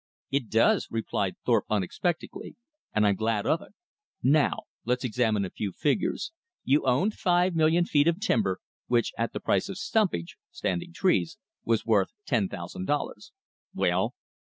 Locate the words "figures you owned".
5.71-7.13